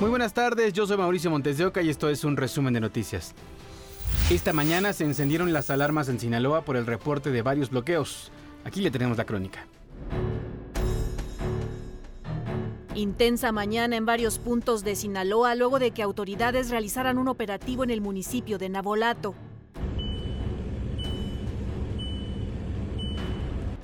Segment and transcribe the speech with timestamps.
[0.00, 2.78] Muy buenas tardes, yo soy Mauricio Montes de Oca y esto es un resumen de
[2.78, 3.34] noticias.
[4.30, 8.30] Esta mañana se encendieron las alarmas en Sinaloa por el reporte de varios bloqueos.
[8.64, 9.66] Aquí le tenemos la crónica.
[12.94, 17.90] Intensa mañana en varios puntos de Sinaloa luego de que autoridades realizaran un operativo en
[17.90, 19.34] el municipio de Nabolato.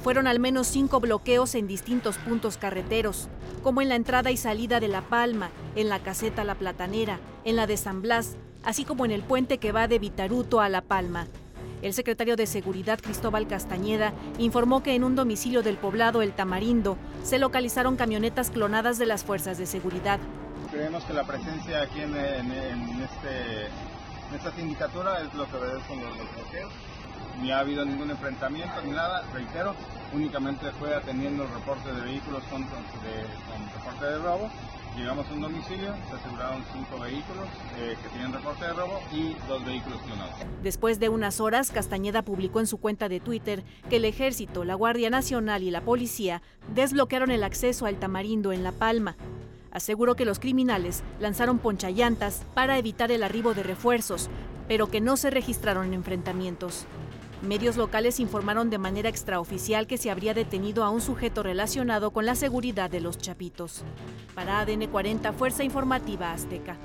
[0.04, 3.28] Fueron al menos cinco bloqueos en distintos puntos carreteros,
[3.62, 7.56] como en la entrada y salida de La Palma, en la caseta La Platanera, en
[7.56, 10.82] la de San Blas, así como en el puente que va de Vitaruto a La
[10.82, 11.26] Palma.
[11.80, 16.98] El secretario de Seguridad Cristóbal Castañeda informó que en un domicilio del poblado El Tamarindo
[17.22, 20.20] se localizaron camionetas clonadas de las fuerzas de seguridad.
[20.70, 23.68] Creemos que la presencia aquí en, este,
[24.36, 26.72] esta sindicatura es lo que obedece los, los bloqueos
[27.40, 29.74] ni ha habido ningún enfrentamiento ni nada, reitero,
[30.12, 34.50] únicamente fue atendiendo reportes de vehículos con, reporte de robo.
[34.96, 37.48] Llegamos a un domicilio, se aseguraron cinco vehículos
[37.78, 40.34] eh, que tienen reporte de robo y dos vehículos clonados.
[40.62, 44.76] Después de unas horas, Castañeda publicó en su cuenta de Twitter que el Ejército, la
[44.76, 46.42] Guardia Nacional y la Policía
[46.74, 49.16] desbloquearon el acceso al Tamarindo en La Palma.
[49.72, 54.30] Aseguró que los criminales lanzaron ponchallantas para evitar el arribo de refuerzos,
[54.68, 56.86] pero que no se registraron enfrentamientos.
[57.44, 62.24] Medios locales informaron de manera extraoficial que se habría detenido a un sujeto relacionado con
[62.24, 63.84] la seguridad de los chapitos.
[64.34, 66.76] Para ADN 40, Fuerza Informativa Azteca.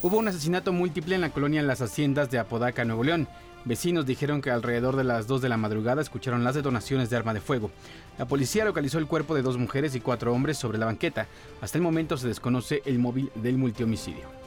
[0.00, 3.26] Hubo un asesinato múltiple en la colonia en las haciendas de Apodaca, Nuevo León.
[3.64, 7.34] Vecinos dijeron que alrededor de las 2 de la madrugada escucharon las detonaciones de arma
[7.34, 7.70] de fuego.
[8.16, 11.26] La policía localizó el cuerpo de dos mujeres y cuatro hombres sobre la banqueta.
[11.60, 14.42] Hasta el momento se desconoce el móvil del multihomicidio.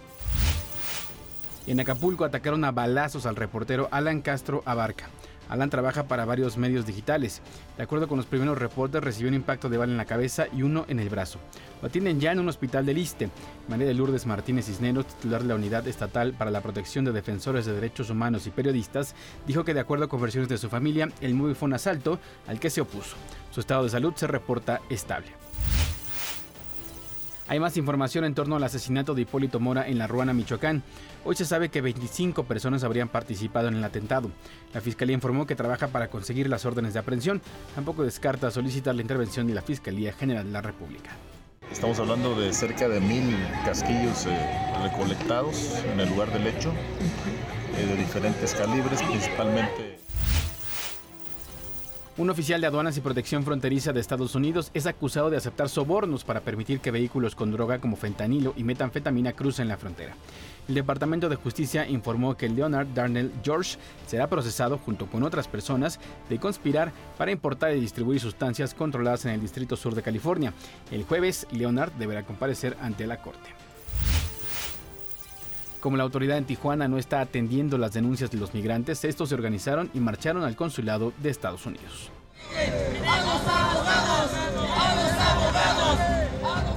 [1.67, 5.05] En Acapulco atacaron a balazos al reportero Alan Castro Abarca.
[5.49, 7.41] Alan trabaja para varios medios digitales.
[7.77, 10.61] De acuerdo con los primeros reportes, recibió un impacto de bala en la cabeza y
[10.61, 11.39] uno en el brazo.
[11.81, 13.29] Lo atienden ya en un hospital de Liste.
[13.67, 17.65] María de Lourdes Martínez Cisneros, titular de la Unidad Estatal para la Protección de Defensores
[17.65, 19.15] de Derechos Humanos y Periodistas,
[19.47, 22.59] dijo que de acuerdo con versiones de su familia, el móvil fue un asalto al
[22.59, 23.15] que se opuso.
[23.51, 25.44] Su estado de salud se reporta estable.
[27.47, 30.81] Hay más información en torno al asesinato de Hipólito Mora en La Ruana, Michoacán.
[31.23, 34.31] Hoy se sabe que 25 personas habrían participado en el atentado.
[34.73, 37.43] La Fiscalía informó que trabaja para conseguir las órdenes de aprehensión.
[37.75, 41.11] Tampoco descarta solicitar la intervención de la Fiscalía General de la República.
[41.71, 44.37] Estamos hablando de cerca de mil casquillos eh,
[44.81, 46.73] recolectados en el lugar del hecho,
[47.77, 50.04] eh, de diferentes calibres, principalmente
[52.17, 56.23] un oficial de aduanas y protección fronteriza de Estados Unidos es acusado de aceptar sobornos
[56.23, 60.15] para permitir que vehículos con droga como fentanilo y metanfetamina crucen la frontera.
[60.69, 63.77] El Departamento de Justicia informó que Leonard Darnell George
[64.07, 65.99] será procesado junto con otras personas
[66.29, 70.53] de conspirar para importar y distribuir sustancias controladas en el Distrito Sur de California.
[70.91, 73.64] El jueves, Leonard deberá comparecer ante la corte.
[75.85, 79.35] Como la autoridad en Tijuana no está atendiendo las denuncias de los migrantes, estos se
[79.35, 82.09] organizaron y marcharon al consulado de Estados Unidos.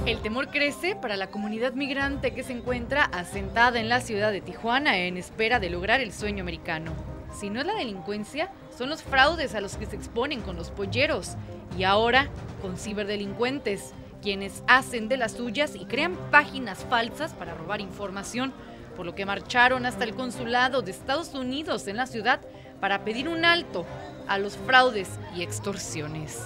[0.05, 4.41] El temor crece para la comunidad migrante que se encuentra asentada en la ciudad de
[4.41, 6.91] Tijuana en espera de lograr el sueño americano.
[7.33, 10.69] Si no es la delincuencia, son los fraudes a los que se exponen con los
[10.69, 11.35] polleros
[11.75, 12.29] y ahora
[12.61, 18.53] con ciberdelincuentes, quienes hacen de las suyas y crean páginas falsas para robar información
[18.99, 22.41] por lo que marcharon hasta el consulado de Estados Unidos en la ciudad
[22.81, 23.85] para pedir un alto
[24.27, 26.37] a los fraudes y extorsiones.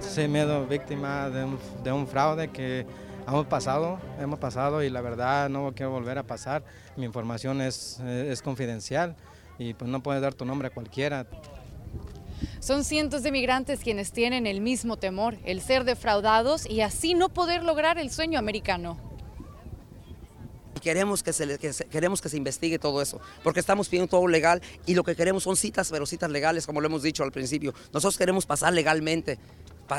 [0.00, 2.84] Soy miedo víctima de un, fraude que
[3.24, 6.64] hemos pasado, hemos pasado y la verdad no quiero volver a pasar.
[6.96, 9.14] Mi información es, es confidencial
[9.56, 11.24] y pues no puedes dar tu nombre a cualquiera.
[12.58, 17.28] Son cientos de migrantes quienes tienen el mismo temor, el ser defraudados y así no
[17.28, 19.11] poder lograr el sueño americano
[20.82, 21.58] queremos que se,
[21.90, 25.44] queremos que se investigue todo eso, porque estamos pidiendo todo legal y lo que queremos
[25.44, 27.72] son citas, pero citas legales, como lo hemos dicho al principio.
[27.92, 29.38] Nosotros queremos pasar legalmente,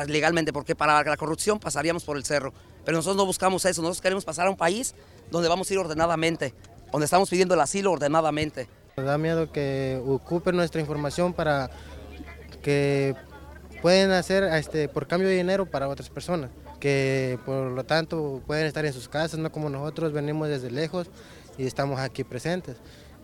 [0.07, 2.53] legalmente, porque para la corrupción pasaríamos por el cerro,
[2.83, 4.93] pero nosotros no buscamos eso, nosotros queremos pasar a un país
[5.31, 6.53] donde vamos a ir ordenadamente,
[6.91, 8.67] donde estamos pidiendo el asilo ordenadamente.
[8.97, 11.71] Da miedo que ocupen nuestra información para
[12.61, 13.15] que
[13.81, 16.51] pueden hacer este, por cambio de dinero para otras personas
[16.83, 21.07] que por lo tanto pueden estar en sus casas, no como nosotros venimos desde lejos
[21.57, 22.75] y estamos aquí presentes.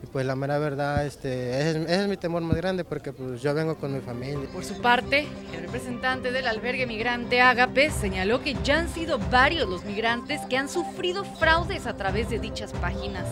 [0.01, 3.53] Y pues la mera verdad, este, ese, es, mi temor más grande porque pues yo
[3.53, 4.47] vengo con mi familia.
[4.53, 9.67] Por su parte, el representante del albergue migrante Agape señaló que ya han sido varios
[9.67, 13.25] los migrantes que han sufrido fraudes a través de dichas páginas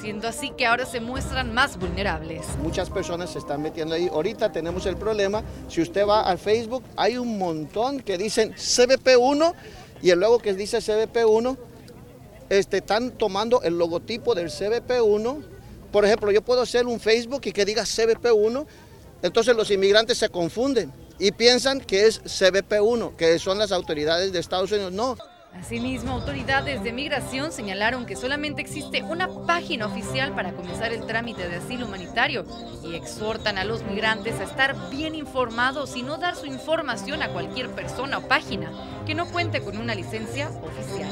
[0.00, 2.46] siendo así que ahora se muestran más vulnerables.
[2.62, 4.08] Muchas personas se están metiendo ahí.
[4.08, 9.54] Ahorita tenemos el problema, si usted va al Facebook, hay un montón que dicen CBP1
[10.02, 11.56] y el logo que dice CBP1,
[12.48, 15.42] este, están tomando el logotipo del CBP1.
[15.92, 18.66] Por ejemplo, yo puedo hacer un Facebook y que diga CBP1,
[19.22, 24.38] entonces los inmigrantes se confunden y piensan que es CBP1, que son las autoridades de
[24.38, 24.92] Estados Unidos.
[24.92, 25.16] No,
[25.54, 31.48] Asimismo, autoridades de migración señalaron que solamente existe una página oficial para comenzar el trámite
[31.48, 32.44] de asilo humanitario
[32.84, 37.28] y exhortan a los migrantes a estar bien informados y no dar su información a
[37.28, 38.70] cualquier persona o página
[39.06, 41.10] que no cuente con una licencia oficial.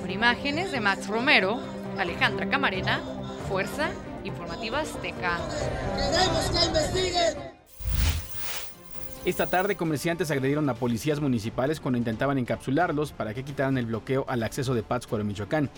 [0.00, 1.60] Por imágenes de Max Romero,
[1.96, 3.00] Alejandra Camarena,
[3.48, 3.90] Fuerza
[4.24, 5.38] Informativa Azteca.
[5.96, 7.57] Queremos que investiguen.
[9.28, 14.24] Esta tarde comerciantes agredieron a policías municipales cuando intentaban encapsularlos para que quitaran el bloqueo
[14.26, 15.68] al acceso de Pátzcuaro, Michoacán.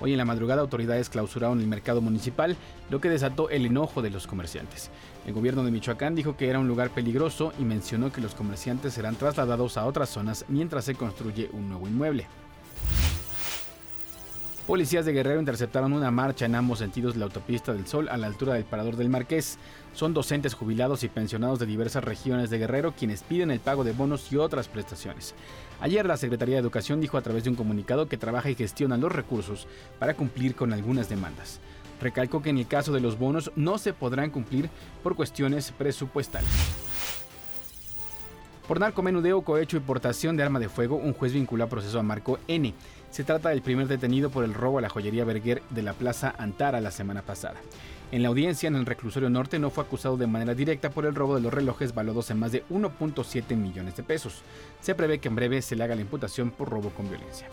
[0.00, 2.56] Hoy en la madrugada autoridades clausuraron el mercado municipal,
[2.88, 4.92] lo que desató el enojo de los comerciantes.
[5.26, 8.94] El gobierno de Michoacán dijo que era un lugar peligroso y mencionó que los comerciantes
[8.94, 12.28] serán trasladados a otras zonas mientras se construye un nuevo inmueble.
[14.70, 18.16] Policías de Guerrero interceptaron una marcha en ambos sentidos de la autopista del Sol a
[18.16, 19.58] la altura del Parador del Marqués.
[19.94, 23.90] Son docentes jubilados y pensionados de diversas regiones de Guerrero quienes piden el pago de
[23.90, 25.34] bonos y otras prestaciones.
[25.80, 28.96] Ayer la Secretaría de Educación dijo a través de un comunicado que trabaja y gestiona
[28.96, 29.66] los recursos
[29.98, 31.58] para cumplir con algunas demandas.
[32.00, 34.70] Recalcó que en el caso de los bonos no se podrán cumplir
[35.02, 36.89] por cuestiones presupuestales.
[38.70, 42.04] Por narcomenudeo, cohecho y portación de arma de fuego, un juez vinculó a proceso a
[42.04, 42.72] Marco N.
[43.10, 46.36] Se trata del primer detenido por el robo a la joyería Berger de la Plaza
[46.38, 47.56] Antara la semana pasada.
[48.12, 51.16] En la audiencia en el reclusorio norte no fue acusado de manera directa por el
[51.16, 54.42] robo de los relojes valuados en más de 1.7 millones de pesos.
[54.80, 57.48] Se prevé que en breve se le haga la imputación por robo con violencia.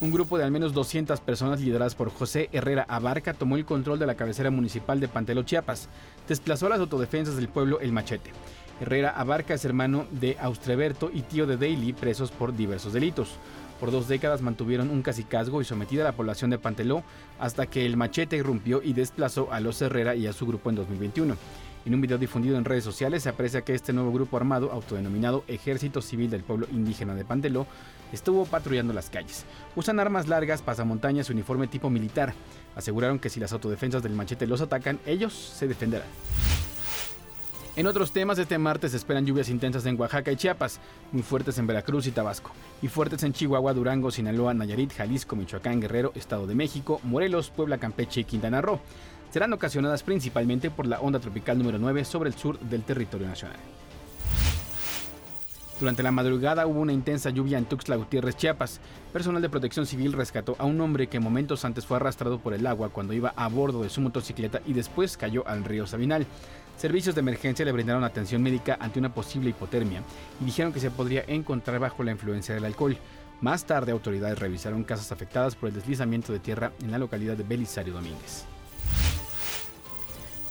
[0.00, 3.98] Un grupo de al menos 200 personas lideradas por José Herrera Abarca tomó el control
[3.98, 5.88] de la cabecera municipal de Pantelo, Chiapas.
[6.28, 8.30] Desplazó a las autodefensas del pueblo El Machete.
[8.82, 13.36] Herrera Abarca es hermano de Austreberto y tío de Daly, presos por diversos delitos.
[13.78, 17.04] Por dos décadas mantuvieron un cacicazgo y sometida a la población de Panteló
[17.38, 20.74] hasta que el machete irrumpió y desplazó a los Herrera y a su grupo en
[20.76, 21.36] 2021.
[21.84, 25.44] En un video difundido en redes sociales se aprecia que este nuevo grupo armado, autodenominado
[25.46, 27.68] Ejército Civil del Pueblo Indígena de Panteló,
[28.12, 29.44] estuvo patrullando las calles.
[29.76, 32.34] Usan armas largas, pasamontañas y uniforme tipo militar.
[32.74, 36.08] Aseguraron que si las autodefensas del machete los atacan, ellos se defenderán.
[37.74, 40.78] En otros temas, este martes se esperan lluvias intensas en Oaxaca y Chiapas,
[41.10, 42.50] muy fuertes en Veracruz y Tabasco,
[42.82, 47.78] y fuertes en Chihuahua, Durango, Sinaloa, Nayarit, Jalisco, Michoacán, Guerrero, Estado de México, Morelos, Puebla,
[47.78, 48.78] Campeche y Quintana Roo.
[49.30, 53.56] Serán ocasionadas principalmente por la onda tropical número 9 sobre el sur del territorio nacional.
[55.80, 58.80] Durante la madrugada hubo una intensa lluvia en Tuxtla Gutiérrez, Chiapas.
[59.12, 62.66] Personal de protección civil rescató a un hombre que momentos antes fue arrastrado por el
[62.68, 66.24] agua cuando iba a bordo de su motocicleta y después cayó al río Sabinal.
[66.76, 70.02] Servicios de emergencia le brindaron atención médica ante una posible hipotermia
[70.40, 72.96] y dijeron que se podría encontrar bajo la influencia del alcohol.
[73.40, 77.44] Más tarde, autoridades revisaron casas afectadas por el deslizamiento de tierra en la localidad de
[77.44, 78.46] Belisario Domínguez.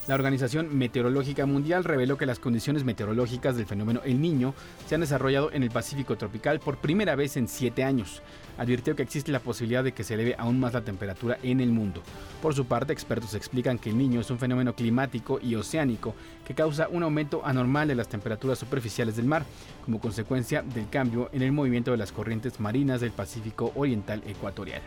[0.08, 4.56] La Organización Meteorológica Mundial reveló que las condiciones meteorológicas del fenómeno El Niño
[4.88, 8.24] se han desarrollado en el Pacífico tropical por primera vez en siete años.
[8.58, 11.70] Advirtió que existe la posibilidad de que se eleve aún más la temperatura en el
[11.70, 12.02] mundo.
[12.42, 16.16] Por su parte, expertos explican que el Niño es un fenómeno climático y oceánico
[16.48, 19.46] que causa un aumento anormal de las temperaturas superficiales del mar,
[19.86, 24.82] como consecuencia del cambio en el movimiento de las corrientes marinas del Pacífico Oriental Ecuatorial.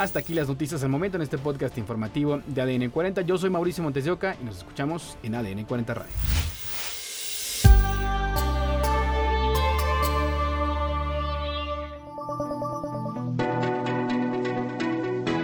[0.00, 3.20] Hasta aquí las noticias al momento en este podcast informativo de ADN 40.
[3.20, 6.12] Yo soy Mauricio Montes de Oca y nos escuchamos en ADN 40 Radio.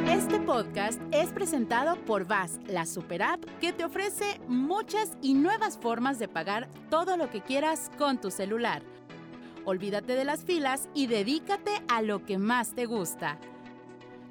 [0.08, 5.76] Este podcast es presentado por VAS, la super app que te ofrece muchas y nuevas
[5.76, 8.80] formas de pagar todo lo que quieras con tu celular.
[9.66, 13.38] Olvídate de las filas y dedícate a lo que más te gusta